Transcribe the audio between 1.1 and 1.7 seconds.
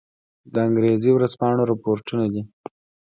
ورځپاڼو